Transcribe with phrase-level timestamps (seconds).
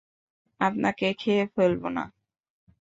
[0.61, 2.03] আপনাকে খেয়ে ফেলবো না।